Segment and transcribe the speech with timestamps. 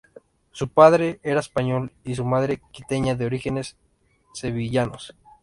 [0.51, 3.77] Su padre era español y su madre quiteña de orígenes
[4.33, 5.15] sevillanos.